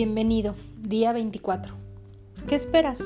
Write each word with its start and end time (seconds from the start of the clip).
Bienvenido, 0.00 0.54
día 0.80 1.12
24. 1.12 1.74
¿Qué 2.46 2.54
esperas? 2.54 3.02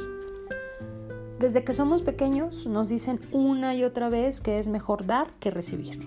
Desde 1.40 1.64
que 1.64 1.72
somos 1.72 2.02
pequeños 2.02 2.66
nos 2.66 2.90
dicen 2.90 3.18
una 3.32 3.74
y 3.74 3.82
otra 3.82 4.10
vez 4.10 4.42
que 4.42 4.58
es 4.58 4.68
mejor 4.68 5.06
dar 5.06 5.32
que 5.40 5.50
recibir. 5.50 6.06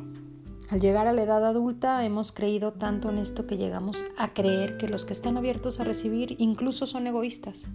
Al 0.70 0.80
llegar 0.80 1.08
a 1.08 1.14
la 1.14 1.24
edad 1.24 1.44
adulta 1.44 2.06
hemos 2.06 2.32
creído 2.32 2.72
tanto 2.72 3.10
en 3.10 3.18
esto 3.18 3.48
que 3.48 3.58
llegamos 3.58 4.06
a 4.16 4.36
creer 4.36 4.78
que 4.78 4.88
los 4.88 5.06
que 5.06 5.14
están 5.14 5.38
abiertos 5.38 5.80
a 5.80 5.86
recibir 5.86 6.36
incluso 6.38 6.86
son 6.86 7.08
egoístas. 7.08 7.68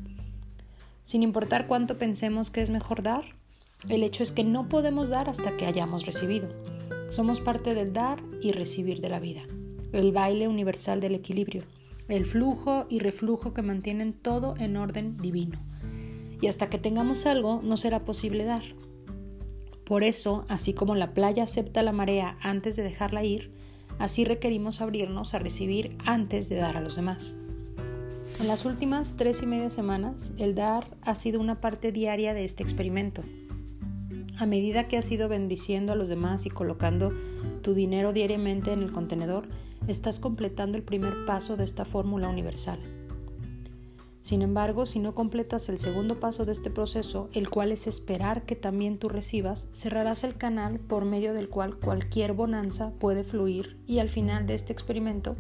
Sin 1.03 1.25
importar 1.25 1.67
cuánto 1.67 1.99
pensemos 1.99 2.53
que 2.53 2.63
es 2.63 2.71
mejor 2.71 3.03
dar, 3.03 3.25
el 3.89 4.05
hecho 4.05 4.23
es 4.23 4.31
que 4.31 4.45
no 4.45 4.69
podemos 4.69 5.09
dar 5.09 5.29
hasta 5.29 5.57
que 5.57 5.67
hayamos 5.67 6.07
recibido. 6.07 6.47
Somos 7.09 7.41
parte 7.41 7.75
del 7.75 7.93
dar 7.93 8.23
y 8.41 8.53
recibir 8.53 9.01
de 9.01 9.09
la 9.09 9.19
vida, 9.19 9.43
el 9.91 10.13
baile 10.13 10.47
universal 10.47 11.01
del 11.01 11.17
equilibrio 11.17 11.65
el 12.11 12.27
flujo 12.27 12.87
y 12.89 12.99
reflujo 12.99 13.55
que 13.55 13.63
mantienen 13.63 14.13
todo 14.13 14.55
en 14.59 14.77
orden 14.77 15.17
divino. 15.19 15.59
Y 16.41 16.47
hasta 16.47 16.71
que 16.71 16.79
tengamos 16.79 17.27
algo, 17.27 17.61
no 17.63 17.77
será 17.77 18.05
posible 18.05 18.45
dar. 18.45 18.63
Por 19.85 20.05
eso, 20.05 20.45
así 20.49 20.73
como 20.73 20.95
la 20.95 21.15
playa 21.15 21.43
acepta 21.43 21.83
la 21.83 21.93
marea 21.93 22.39
antes 22.41 22.77
de 22.77 22.83
dejarla 22.83 23.25
ir, 23.25 23.53
así 23.99 24.25
requerimos 24.25 24.81
abrirnos 24.81 25.35
a 25.35 25.39
recibir 25.39 25.97
antes 26.05 26.49
de 26.49 26.57
dar 26.57 26.77
a 26.77 26.81
los 26.81 26.97
demás. 26.97 27.35
En 28.39 28.47
las 28.47 28.65
últimas 28.65 29.17
tres 29.17 29.43
y 29.43 29.47
media 29.47 29.69
semanas, 29.69 30.33
el 30.39 30.55
dar 30.55 30.97
ha 31.03 31.15
sido 31.15 31.41
una 31.41 31.61
parte 31.61 31.93
diaria 31.93 32.33
de 32.33 32.45
este 32.45 32.63
experimento. 32.63 33.23
A 34.39 34.47
medida 34.47 34.89
que 34.89 34.97
has 34.97 35.11
ido 35.11 35.29
bendiciendo 35.29 35.93
a 35.93 35.97
los 35.97 36.09
demás 36.09 36.47
y 36.47 36.51
colocando 36.51 37.13
tu 37.61 37.75
dinero 37.75 38.15
diariamente 38.15 38.73
en 38.73 38.83
el 38.83 38.93
contenedor, 38.93 39.49
estás 39.89 40.21
completando 40.21 40.77
el 40.77 40.85
primer 40.85 41.25
paso 41.27 41.57
de 41.57 41.65
esta 41.65 41.85
fórmula 41.85 42.29
universal. 42.29 42.81
Sin 44.21 44.43
embargo, 44.43 44.85
si 44.85 44.99
no 44.99 45.15
completas 45.15 45.71
el 45.71 45.79
segundo 45.79 46.21
paso 46.21 46.45
de 46.45 46.53
este 46.53 46.71
proceso, 46.71 47.31
el 47.33 47.49
cual 47.49 47.73
es 47.73 47.87
esperar 47.87 48.45
que 48.45 48.55
también 48.55 48.99
tú 48.99 49.09
recibas, 49.09 49.69
cerrarás 49.73 50.25
el 50.25 50.37
canal 50.37 50.79
por 50.79 51.07
medio 51.07 51.33
del 51.33 51.49
cual 51.49 51.79
cualquier 51.79 52.35
bonanza 52.35 52.93
puede 52.99 53.25
fluir 53.25 53.79
y 53.87 53.99
al 53.99 54.11
final 54.11 54.47
de 54.47 54.55
este 54.55 54.75
experimento 54.75 55.37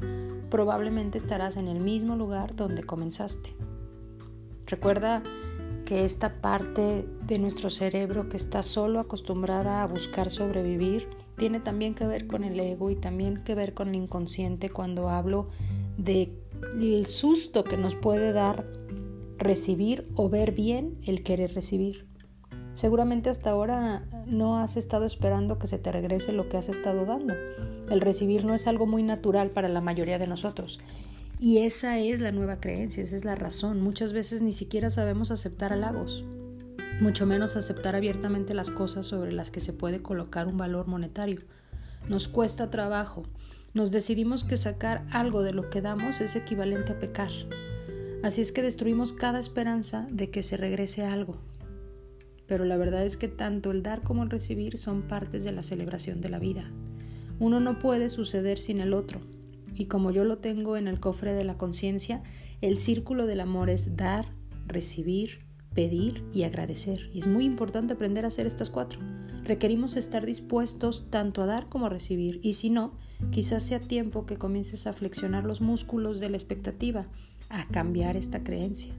probablemente 0.50 1.18
estarás 1.18 1.58
en 1.58 1.68
el 1.68 1.80
mismo 1.80 2.16
lugar 2.16 2.56
donde 2.56 2.82
comenzaste. 2.82 3.54
Recuerda 4.66 5.22
que 5.84 6.06
esta 6.06 6.40
parte 6.40 7.06
de 7.26 7.38
nuestro 7.38 7.68
cerebro 7.68 8.30
que 8.30 8.38
está 8.38 8.62
solo 8.62 9.00
acostumbrada 9.00 9.82
a 9.82 9.86
buscar 9.86 10.30
sobrevivir 10.30 11.08
tiene 11.40 11.58
también 11.58 11.94
que 11.94 12.06
ver 12.06 12.26
con 12.26 12.44
el 12.44 12.60
ego 12.60 12.90
y 12.90 12.96
también 12.96 13.42
que 13.42 13.54
ver 13.54 13.72
con 13.72 13.88
el 13.88 13.94
inconsciente 13.94 14.68
cuando 14.68 15.08
hablo 15.08 15.48
del 15.96 17.06
susto 17.08 17.64
que 17.64 17.78
nos 17.78 17.94
puede 17.94 18.34
dar 18.34 18.66
recibir 19.38 20.06
o 20.16 20.28
ver 20.28 20.52
bien 20.52 20.98
el 21.06 21.22
querer 21.22 21.54
recibir. 21.54 22.06
Seguramente 22.74 23.30
hasta 23.30 23.48
ahora 23.48 24.04
no 24.26 24.58
has 24.58 24.76
estado 24.76 25.06
esperando 25.06 25.58
que 25.58 25.66
se 25.66 25.78
te 25.78 25.90
regrese 25.90 26.34
lo 26.34 26.50
que 26.50 26.58
has 26.58 26.68
estado 26.68 27.06
dando. 27.06 27.32
El 27.88 28.02
recibir 28.02 28.44
no 28.44 28.52
es 28.52 28.66
algo 28.66 28.86
muy 28.86 29.02
natural 29.02 29.48
para 29.48 29.70
la 29.70 29.80
mayoría 29.80 30.18
de 30.18 30.26
nosotros. 30.26 30.78
Y 31.38 31.60
esa 31.60 31.98
es 31.98 32.20
la 32.20 32.32
nueva 32.32 32.60
creencia, 32.60 33.02
esa 33.02 33.16
es 33.16 33.24
la 33.24 33.34
razón. 33.34 33.80
Muchas 33.80 34.12
veces 34.12 34.42
ni 34.42 34.52
siquiera 34.52 34.90
sabemos 34.90 35.30
aceptar 35.30 35.72
halagos 35.72 36.22
mucho 37.00 37.26
menos 37.26 37.56
aceptar 37.56 37.96
abiertamente 37.96 38.54
las 38.54 38.70
cosas 38.70 39.06
sobre 39.06 39.32
las 39.32 39.50
que 39.50 39.60
se 39.60 39.72
puede 39.72 40.02
colocar 40.02 40.46
un 40.46 40.56
valor 40.56 40.86
monetario. 40.86 41.40
Nos 42.08 42.28
cuesta 42.28 42.70
trabajo. 42.70 43.24
Nos 43.72 43.90
decidimos 43.90 44.44
que 44.44 44.56
sacar 44.56 45.06
algo 45.10 45.42
de 45.42 45.52
lo 45.52 45.70
que 45.70 45.80
damos 45.80 46.20
es 46.20 46.36
equivalente 46.36 46.92
a 46.92 46.98
pecar. 46.98 47.30
Así 48.22 48.40
es 48.40 48.52
que 48.52 48.62
destruimos 48.62 49.12
cada 49.12 49.40
esperanza 49.40 50.06
de 50.10 50.30
que 50.30 50.42
se 50.42 50.56
regrese 50.56 51.04
algo. 51.04 51.38
Pero 52.46 52.64
la 52.64 52.76
verdad 52.76 53.04
es 53.04 53.16
que 53.16 53.28
tanto 53.28 53.70
el 53.70 53.82
dar 53.82 54.02
como 54.02 54.22
el 54.22 54.30
recibir 54.30 54.76
son 54.76 55.02
partes 55.02 55.44
de 55.44 55.52
la 55.52 55.62
celebración 55.62 56.20
de 56.20 56.30
la 56.30 56.38
vida. 56.38 56.70
Uno 57.38 57.60
no 57.60 57.78
puede 57.78 58.08
suceder 58.08 58.58
sin 58.58 58.80
el 58.80 58.92
otro. 58.92 59.20
Y 59.74 59.86
como 59.86 60.10
yo 60.10 60.24
lo 60.24 60.38
tengo 60.38 60.76
en 60.76 60.88
el 60.88 61.00
cofre 61.00 61.32
de 61.32 61.44
la 61.44 61.56
conciencia, 61.56 62.22
el 62.60 62.78
círculo 62.78 63.26
del 63.26 63.40
amor 63.40 63.70
es 63.70 63.96
dar, 63.96 64.26
recibir, 64.66 65.38
pedir 65.74 66.24
y 66.32 66.42
agradecer. 66.44 67.10
Y 67.12 67.20
es 67.20 67.26
muy 67.26 67.44
importante 67.44 67.94
aprender 67.94 68.24
a 68.24 68.28
hacer 68.28 68.46
estas 68.46 68.70
cuatro. 68.70 69.00
Requerimos 69.44 69.96
estar 69.96 70.26
dispuestos 70.26 71.06
tanto 71.10 71.42
a 71.42 71.46
dar 71.46 71.68
como 71.68 71.86
a 71.86 71.90
recibir. 71.90 72.40
Y 72.42 72.54
si 72.54 72.70
no, 72.70 72.92
quizás 73.30 73.62
sea 73.62 73.80
tiempo 73.80 74.26
que 74.26 74.36
comiences 74.36 74.86
a 74.86 74.92
flexionar 74.92 75.44
los 75.44 75.60
músculos 75.60 76.20
de 76.20 76.30
la 76.30 76.36
expectativa, 76.36 77.06
a 77.48 77.66
cambiar 77.68 78.16
esta 78.16 78.42
creencia. 78.42 78.92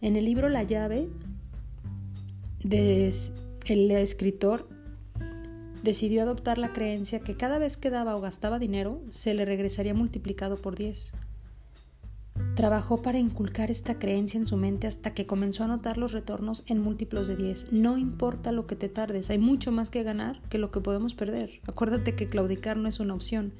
En 0.00 0.16
el 0.16 0.24
libro 0.24 0.48
La 0.48 0.62
llave, 0.62 1.08
el 2.70 3.90
escritor 3.90 4.68
decidió 5.82 6.22
adoptar 6.22 6.56
la 6.58 6.72
creencia 6.72 7.20
que 7.20 7.36
cada 7.36 7.58
vez 7.58 7.76
que 7.76 7.90
daba 7.90 8.16
o 8.16 8.20
gastaba 8.20 8.58
dinero, 8.58 9.02
se 9.10 9.34
le 9.34 9.44
regresaría 9.44 9.92
multiplicado 9.92 10.56
por 10.56 10.76
10. 10.76 11.12
Trabajó 12.54 13.02
para 13.02 13.18
inculcar 13.18 13.72
esta 13.72 13.98
creencia 13.98 14.38
en 14.38 14.46
su 14.46 14.56
mente 14.56 14.86
hasta 14.86 15.12
que 15.12 15.26
comenzó 15.26 15.64
a 15.64 15.66
notar 15.66 15.98
los 15.98 16.12
retornos 16.12 16.62
en 16.66 16.80
múltiplos 16.80 17.26
de 17.26 17.34
10. 17.34 17.72
No 17.72 17.98
importa 17.98 18.52
lo 18.52 18.68
que 18.68 18.76
te 18.76 18.88
tardes, 18.88 19.28
hay 19.30 19.38
mucho 19.38 19.72
más 19.72 19.90
que 19.90 20.04
ganar 20.04 20.40
que 20.48 20.58
lo 20.58 20.70
que 20.70 20.80
podemos 20.80 21.14
perder. 21.14 21.60
Acuérdate 21.66 22.14
que 22.14 22.28
claudicar 22.28 22.76
no 22.76 22.88
es 22.88 23.00
una 23.00 23.14
opción. 23.14 23.54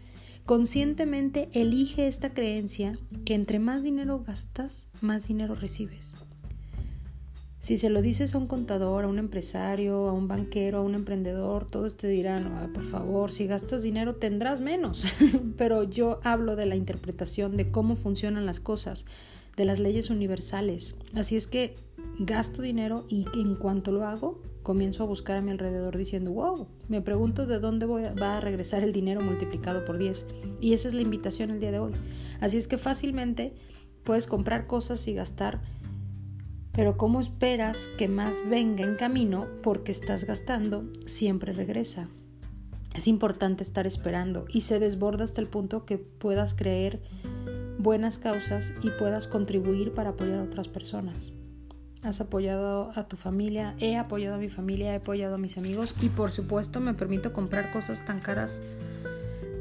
Conscientemente 0.46 1.48
elige 1.52 2.06
esta 2.06 2.34
creencia 2.34 2.96
que 3.24 3.34
entre 3.34 3.58
más 3.58 3.82
dinero 3.82 4.22
gastas, 4.24 4.88
más 5.00 5.26
dinero 5.26 5.56
recibes. 5.56 6.12
Si 7.64 7.78
se 7.78 7.88
lo 7.88 8.02
dices 8.02 8.34
a 8.34 8.38
un 8.38 8.46
contador, 8.46 9.04
a 9.04 9.08
un 9.08 9.18
empresario, 9.18 10.06
a 10.06 10.12
un 10.12 10.28
banquero, 10.28 10.80
a 10.80 10.82
un 10.82 10.94
emprendedor, 10.94 11.66
todos 11.66 11.96
te 11.96 12.08
dirán, 12.08 12.44
ah, 12.48 12.68
por 12.74 12.84
favor, 12.84 13.32
si 13.32 13.46
gastas 13.46 13.82
dinero 13.82 14.16
tendrás 14.16 14.60
menos. 14.60 15.06
Pero 15.56 15.84
yo 15.84 16.20
hablo 16.24 16.56
de 16.56 16.66
la 16.66 16.76
interpretación 16.76 17.56
de 17.56 17.70
cómo 17.70 17.96
funcionan 17.96 18.44
las 18.44 18.60
cosas, 18.60 19.06
de 19.56 19.64
las 19.64 19.78
leyes 19.78 20.10
universales. 20.10 20.94
Así 21.14 21.36
es 21.36 21.46
que 21.46 21.74
gasto 22.18 22.60
dinero 22.60 23.06
y 23.08 23.24
en 23.34 23.54
cuanto 23.54 23.92
lo 23.92 24.04
hago, 24.04 24.42
comienzo 24.62 25.02
a 25.02 25.06
buscar 25.06 25.38
a 25.38 25.40
mi 25.40 25.50
alrededor 25.50 25.96
diciendo, 25.96 26.32
wow, 26.32 26.68
me 26.88 27.00
pregunto 27.00 27.46
de 27.46 27.60
dónde 27.60 27.86
voy 27.86 28.02
va 28.20 28.36
a 28.36 28.40
regresar 28.42 28.84
el 28.84 28.92
dinero 28.92 29.22
multiplicado 29.22 29.86
por 29.86 29.96
10. 29.96 30.26
Y 30.60 30.74
esa 30.74 30.88
es 30.88 30.92
la 30.92 31.00
invitación 31.00 31.50
el 31.50 31.60
día 31.60 31.72
de 31.72 31.78
hoy. 31.78 31.92
Así 32.40 32.58
es 32.58 32.68
que 32.68 32.76
fácilmente 32.76 33.54
puedes 34.02 34.26
comprar 34.26 34.66
cosas 34.66 35.08
y 35.08 35.14
gastar 35.14 35.62
pero 36.74 36.96
¿cómo 36.96 37.20
esperas 37.20 37.88
que 37.96 38.08
más 38.08 38.42
venga 38.48 38.84
en 38.84 38.96
camino 38.96 39.46
porque 39.62 39.92
estás 39.92 40.24
gastando? 40.24 40.84
Siempre 41.06 41.52
regresa. 41.52 42.08
Es 42.94 43.06
importante 43.06 43.62
estar 43.62 43.86
esperando 43.86 44.44
y 44.48 44.62
se 44.62 44.78
desborda 44.78 45.24
hasta 45.24 45.40
el 45.40 45.48
punto 45.48 45.84
que 45.84 45.98
puedas 45.98 46.54
creer 46.54 47.02
buenas 47.78 48.18
causas 48.18 48.72
y 48.82 48.90
puedas 48.90 49.28
contribuir 49.28 49.94
para 49.94 50.10
apoyar 50.10 50.40
a 50.40 50.44
otras 50.44 50.68
personas. 50.68 51.32
Has 52.02 52.20
apoyado 52.20 52.90
a 52.94 53.08
tu 53.08 53.16
familia, 53.16 53.74
he 53.78 53.96
apoyado 53.96 54.34
a 54.34 54.38
mi 54.38 54.48
familia, 54.48 54.92
he 54.92 54.96
apoyado 54.96 55.36
a 55.36 55.38
mis 55.38 55.56
amigos 55.58 55.94
y 56.02 56.08
por 56.08 56.32
supuesto 56.32 56.80
me 56.80 56.94
permito 56.94 57.32
comprar 57.32 57.72
cosas 57.72 58.04
tan 58.04 58.20
caras, 58.20 58.62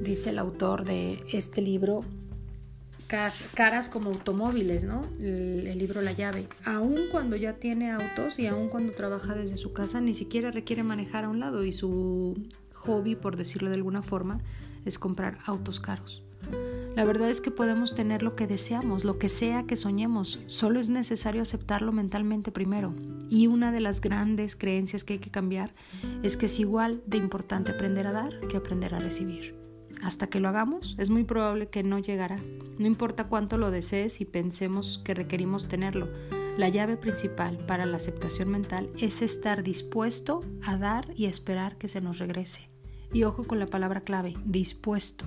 dice 0.01 0.31
el 0.31 0.39
autor 0.39 0.83
de 0.83 1.23
este 1.31 1.61
libro, 1.61 2.01
caras 3.53 3.89
como 3.89 4.09
automóviles, 4.09 4.83
¿no? 4.83 5.01
El, 5.19 5.77
libro 5.77 6.01
La 6.01 6.13
llave. 6.13 6.47
Aún 6.65 7.07
cuando 7.11 7.35
ya 7.35 7.53
tiene 7.53 7.91
autos 7.91 8.39
y 8.39 8.47
aún 8.47 8.69
cuando 8.69 8.93
trabaja 8.93 9.35
desde 9.35 9.57
su 9.57 9.73
casa, 9.73 10.01
ni 10.01 10.13
siquiera 10.13 10.51
requiere 10.51 10.83
manejar 10.83 11.25
a 11.25 11.29
un 11.29 11.39
lado 11.39 11.63
y 11.63 11.71
su 11.73 12.35
hobby, 12.73 13.15
por 13.15 13.35
decirlo 13.35 13.69
de 13.69 13.75
alguna 13.75 14.01
forma, 14.01 14.39
es 14.85 14.99
comprar 14.99 15.37
autos 15.45 15.79
caros. 15.79 16.23
La 16.95 17.05
verdad 17.05 17.29
es 17.29 17.41
que 17.41 17.49
podemos 17.49 17.95
tener 17.95 18.21
lo 18.21 18.33
que 18.33 18.45
deseamos, 18.45 19.03
lo 19.03 19.17
que 19.17 19.29
sea 19.29 19.63
que 19.63 19.75
soñemos, 19.75 20.39
solo 20.47 20.79
es 20.79 20.89
necesario 20.89 21.41
aceptarlo 21.41 21.91
mentalmente 21.91 22.51
primero. 22.51 22.93
Y 23.29 23.47
una 23.47 23.71
de 23.71 23.79
las 23.79 23.99
grandes 24.01 24.55
creencias 24.55 25.03
que 25.03 25.13
hay 25.13 25.19
que 25.19 25.31
cambiar 25.31 25.73
es 26.21 26.37
que 26.37 26.45
es 26.45 26.59
igual 26.59 27.01
de 27.07 27.17
importante 27.17 27.71
aprender 27.71 28.05
a 28.05 28.11
dar 28.11 28.39
que 28.47 28.57
aprender 28.57 28.93
a 28.93 28.99
recibir. 28.99 29.62
Hasta 30.01 30.27
que 30.27 30.39
lo 30.39 30.49
hagamos, 30.49 30.95
es 30.97 31.09
muy 31.09 31.23
probable 31.23 31.67
que 31.67 31.83
no 31.83 31.99
llegará. 31.99 32.39
No 32.77 32.87
importa 32.87 33.27
cuánto 33.27 33.57
lo 33.57 33.71
desees 33.71 34.19
y 34.21 34.25
pensemos 34.25 34.99
que 35.03 35.13
requerimos 35.13 35.67
tenerlo. 35.67 36.09
La 36.57 36.69
llave 36.69 36.97
principal 36.97 37.57
para 37.65 37.85
la 37.85 37.97
aceptación 37.97 38.49
mental 38.49 38.89
es 38.99 39.21
estar 39.21 39.63
dispuesto 39.63 40.41
a 40.63 40.77
dar 40.77 41.07
y 41.15 41.25
esperar 41.25 41.77
que 41.77 41.87
se 41.87 42.01
nos 42.01 42.19
regrese. 42.19 42.69
Y 43.11 43.23
ojo 43.23 43.43
con 43.43 43.59
la 43.59 43.67
palabra 43.67 44.01
clave, 44.01 44.35
dispuesto. 44.45 45.25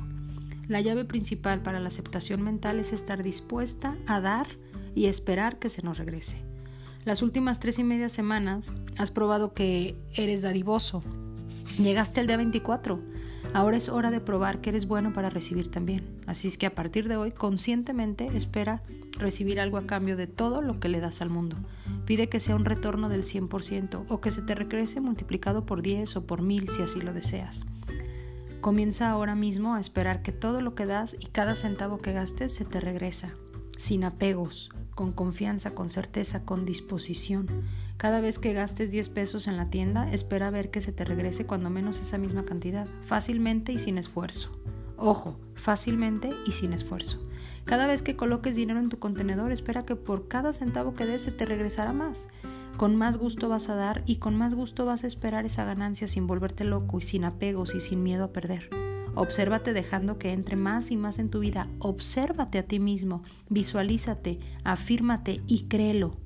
La 0.69 0.81
llave 0.81 1.05
principal 1.05 1.63
para 1.63 1.81
la 1.81 1.89
aceptación 1.89 2.43
mental 2.43 2.81
es 2.81 2.93
estar 2.93 3.23
dispuesta 3.23 3.97
a 4.07 4.21
dar 4.21 4.47
y 4.95 5.07
esperar 5.07 5.59
que 5.59 5.69
se 5.69 5.83
nos 5.83 5.99
regrese. 5.99 6.43
Las 7.05 7.23
últimas 7.23 7.61
tres 7.61 7.79
y 7.79 7.85
media 7.85 8.09
semanas 8.09 8.73
has 8.99 9.13
probado 9.13 9.55
que 9.55 9.97
eres 10.15 10.43
dadivoso. 10.43 11.05
Llegaste 11.79 12.21
al 12.21 12.27
día 12.27 12.37
24 12.37 13.01
Ahora 13.57 13.79
es 13.79 13.89
hora 13.89 14.11
de 14.11 14.21
probar 14.21 14.61
que 14.61 14.69
eres 14.69 14.87
bueno 14.87 15.15
para 15.15 15.31
recibir 15.31 15.71
también. 15.71 16.05
Así 16.27 16.47
es 16.47 16.59
que 16.59 16.67
a 16.67 16.75
partir 16.75 17.09
de 17.09 17.17
hoy, 17.17 17.33
conscientemente 17.33 18.27
espera 18.37 18.83
recibir 19.13 19.61
algo 19.61 19.79
a 19.79 19.87
cambio 19.87 20.19
de 20.19 20.27
todo 20.27 20.61
lo 20.61 20.79
que 20.79 20.91
le 20.91 21.01
das 21.01 21.23
al 21.23 21.31
mundo. 21.31 21.57
Pide 22.05 22.29
que 22.29 22.39
sea 22.39 22.55
un 22.55 22.67
retorno 22.67 23.09
del 23.09 23.23
100% 23.23 24.05
o 24.11 24.21
que 24.21 24.31
se 24.31 24.43
te 24.43 24.55
regrese 24.55 25.01
multiplicado 25.01 25.65
por 25.65 25.81
10 25.81 26.17
o 26.17 26.27
por 26.27 26.43
1000 26.43 26.69
si 26.69 26.83
así 26.83 27.01
lo 27.01 27.15
deseas. 27.15 27.65
Comienza 28.61 29.09
ahora 29.09 29.35
mismo 29.35 29.75
a 29.75 29.81
esperar 29.81 30.21
que 30.21 30.33
todo 30.33 30.61
lo 30.61 30.75
que 30.75 30.85
das 30.85 31.17
y 31.19 31.25
cada 31.25 31.57
centavo 31.57 31.97
que 31.97 32.13
gastes 32.13 32.53
se 32.53 32.67
te 32.67 32.79
regresa, 32.79 33.31
sin 33.79 34.05
apegos, 34.05 34.69
con 34.97 35.13
confianza, 35.13 35.73
con 35.73 35.91
certeza, 35.91 36.45
con 36.45 36.65
disposición. 36.65 37.47
Cada 37.99 38.21
vez 38.21 38.41
que 38.41 38.55
gastes 38.55 38.91
10 38.91 39.11
pesos 39.11 39.47
en 39.47 39.59
la 39.59 39.71
tienda, 39.71 40.11
espera 40.11 40.51
ver 40.51 40.71
que 40.71 40.81
se 40.81 40.91
te 40.91 41.05
regrese 41.05 41.47
cuando 41.47 41.71
menos 41.71 42.01
esa 42.01 42.19
misma 42.19 42.47
cantidad, 42.47 42.89
fácilmente 43.05 43.73
y 43.73 43.79
sin 43.79 43.99
esfuerzo. 43.99 44.59
Ojo, 44.97 45.39
fácilmente 45.55 46.31
y 46.47 46.53
sin 46.53 46.73
esfuerzo. 46.73 47.29
Cada 47.67 47.87
vez 47.87 48.01
que 48.01 48.17
coloques 48.17 48.57
dinero 48.57 48.81
en 48.81 48.89
tu 48.89 48.99
contenedor, 48.99 49.53
espera 49.53 49.85
que 49.85 49.97
por 49.97 50.29
cada 50.29 50.55
centavo 50.55 50.95
que 50.95 51.05
des 51.05 51.23
se 51.23 51.31
te 51.31 51.45
regresará 51.45 51.93
más. 51.93 52.29
Con 52.79 52.97
más 52.97 53.19
gusto 53.19 53.51
vas 53.51 53.69
a 53.69 53.75
dar 53.75 54.03
y 54.07 54.17
con 54.17 54.35
más 54.35 54.55
gusto 54.55 54.87
vas 54.87 55.05
a 55.05 55.07
esperar 55.07 55.45
esa 55.45 55.65
ganancia 55.65 56.07
sin 56.07 56.27
volverte 56.27 56.65
loco 56.65 56.99
y 56.99 57.03
sin 57.03 57.25
apegos 57.25 57.75
y 57.75 57.81
sin 57.81 58.03
miedo 58.03 58.25
a 58.25 58.33
perder. 58.33 58.86
Obsérvate 59.17 59.73
dejando 59.73 60.19
que 60.19 60.33
entre 60.33 60.57
más 60.57 60.91
y 60.91 60.97
más 60.97 61.19
en 61.19 61.31
tu 61.31 61.41
vida. 61.41 61.69
Obsérvate 61.79 62.59
a 62.59 62.63
ti 62.63 62.79
mismo, 62.79 63.23
visualízate, 63.49 64.39
afírmate 64.63 65.41
y 65.47 65.65
créelo. 65.69 66.17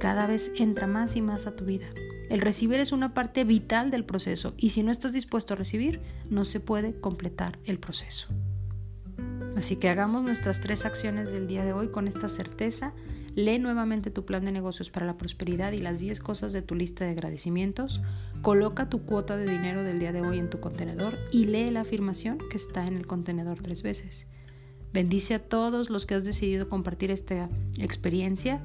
Cada 0.00 0.26
vez 0.26 0.52
entra 0.56 0.86
más 0.86 1.16
y 1.16 1.20
más 1.20 1.46
a 1.46 1.56
tu 1.56 1.64
vida. 1.64 1.86
El 2.30 2.40
recibir 2.40 2.78
es 2.78 2.92
una 2.92 3.12
parte 3.12 3.44
vital 3.44 3.90
del 3.90 4.04
proceso 4.04 4.54
y 4.56 4.70
si 4.70 4.82
no 4.82 4.92
estás 4.92 5.12
dispuesto 5.12 5.54
a 5.54 5.56
recibir, 5.56 6.00
no 6.30 6.44
se 6.44 6.60
puede 6.60 7.00
completar 7.00 7.58
el 7.64 7.78
proceso. 7.78 8.28
Así 9.56 9.76
que 9.76 9.88
hagamos 9.88 10.22
nuestras 10.22 10.60
tres 10.60 10.86
acciones 10.86 11.32
del 11.32 11.48
día 11.48 11.64
de 11.64 11.72
hoy 11.72 11.88
con 11.88 12.06
esta 12.06 12.28
certeza 12.28 12.94
Lee 13.38 13.60
nuevamente 13.60 14.10
tu 14.10 14.24
plan 14.24 14.44
de 14.44 14.50
negocios 14.50 14.90
para 14.90 15.06
la 15.06 15.16
prosperidad 15.16 15.70
y 15.70 15.78
las 15.78 16.00
10 16.00 16.18
cosas 16.18 16.52
de 16.52 16.60
tu 16.60 16.74
lista 16.74 17.04
de 17.04 17.12
agradecimientos. 17.12 18.00
Coloca 18.42 18.88
tu 18.88 19.02
cuota 19.02 19.36
de 19.36 19.50
dinero 19.50 19.82
del 19.82 19.98
día 19.98 20.12
de 20.12 20.20
hoy 20.20 20.38
en 20.38 20.48
tu 20.48 20.60
contenedor 20.60 21.18
y 21.32 21.46
lee 21.46 21.70
la 21.70 21.80
afirmación 21.80 22.38
que 22.50 22.56
está 22.56 22.86
en 22.86 22.96
el 22.96 23.06
contenedor 23.06 23.60
tres 23.60 23.82
veces. 23.82 24.26
Bendice 24.92 25.34
a 25.34 25.38
todos 25.38 25.90
los 25.90 26.06
que 26.06 26.14
has 26.14 26.24
decidido 26.24 26.68
compartir 26.68 27.10
esta 27.10 27.48
experiencia, 27.78 28.62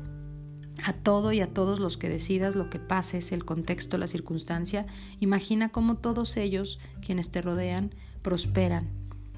a 0.86 0.94
todo 0.94 1.34
y 1.34 1.42
a 1.42 1.48
todos 1.48 1.80
los 1.80 1.98
que 1.98 2.08
decidas 2.08 2.56
lo 2.56 2.70
que 2.70 2.80
pases, 2.80 3.32
el 3.32 3.46
contexto, 3.46 3.98
la 3.98 4.08
circunstancia. 4.08 4.86
Imagina 5.20 5.70
cómo 5.70 5.98
todos 5.98 6.38
ellos, 6.38 6.80
quienes 7.06 7.32
te 7.32 7.42
rodean, 7.42 7.94
prosperan 8.22 8.90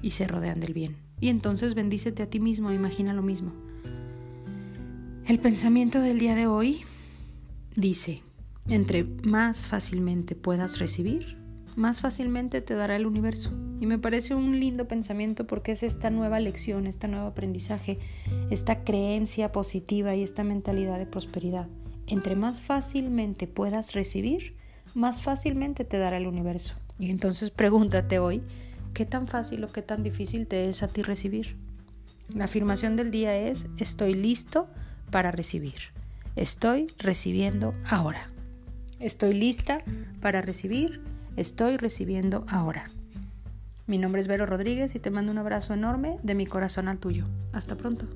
y 0.02 0.12
se 0.12 0.28
rodean 0.28 0.60
del 0.60 0.74
bien. 0.74 0.96
Y 1.18 1.28
entonces 1.28 1.74
bendícete 1.74 2.22
a 2.22 2.30
ti 2.30 2.40
mismo, 2.40 2.72
imagina 2.72 3.14
lo 3.14 3.22
mismo. 3.22 3.52
El 5.26 5.40
pensamiento 5.40 6.00
del 6.00 6.18
día 6.18 6.34
de 6.34 6.46
hoy 6.46 6.82
dice, 7.74 8.22
entre 8.68 9.04
más 9.04 9.66
fácilmente 9.66 10.34
puedas 10.34 10.78
recibir, 10.78 11.36
más 11.76 12.00
fácilmente 12.00 12.62
te 12.62 12.74
dará 12.74 12.96
el 12.96 13.06
universo. 13.06 13.52
Y 13.80 13.86
me 13.86 13.98
parece 13.98 14.34
un 14.34 14.58
lindo 14.58 14.88
pensamiento 14.88 15.46
porque 15.46 15.72
es 15.72 15.82
esta 15.82 16.08
nueva 16.10 16.40
lección, 16.40 16.86
este 16.86 17.08
nuevo 17.08 17.26
aprendizaje, 17.26 17.98
esta 18.50 18.82
creencia 18.82 19.52
positiva 19.52 20.14
y 20.14 20.22
esta 20.22 20.42
mentalidad 20.42 20.98
de 20.98 21.06
prosperidad. 21.06 21.68
Entre 22.06 22.34
más 22.34 22.62
fácilmente 22.62 23.46
puedas 23.46 23.92
recibir, 23.92 24.56
más 24.94 25.20
fácilmente 25.20 25.84
te 25.84 25.98
dará 25.98 26.16
el 26.16 26.26
universo. 26.26 26.74
Y 26.98 27.10
entonces 27.10 27.50
pregúntate 27.50 28.18
hoy, 28.18 28.42
¿qué 28.94 29.04
tan 29.04 29.26
fácil 29.26 29.62
o 29.64 29.68
qué 29.68 29.82
tan 29.82 30.02
difícil 30.02 30.46
te 30.46 30.68
es 30.70 30.82
a 30.82 30.88
ti 30.88 31.02
recibir? 31.02 31.56
La 32.34 32.44
afirmación 32.44 32.96
del 32.96 33.10
día 33.10 33.36
es, 33.36 33.66
estoy 33.76 34.14
listo 34.14 34.68
para 35.10 35.30
recibir. 35.30 35.92
Estoy 36.34 36.86
recibiendo 36.98 37.74
ahora. 37.84 38.30
Estoy 38.98 39.34
lista 39.34 39.78
para 40.20 40.40
recibir. 40.40 41.02
Estoy 41.36 41.76
recibiendo 41.76 42.46
ahora. 42.48 42.88
Mi 43.86 43.98
nombre 43.98 44.20
es 44.20 44.26
Vero 44.26 44.46
Rodríguez 44.46 44.94
y 44.94 44.98
te 44.98 45.10
mando 45.10 45.30
un 45.32 45.38
abrazo 45.38 45.74
enorme 45.74 46.18
de 46.22 46.34
mi 46.34 46.46
corazón 46.46 46.88
al 46.88 46.98
tuyo. 46.98 47.26
Hasta 47.52 47.76
pronto. 47.76 48.08